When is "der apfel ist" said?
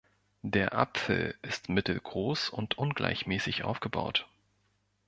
0.41-1.69